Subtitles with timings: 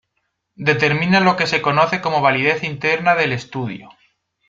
[0.69, 3.89] Determina lo que se conoce como validez interna del estudio.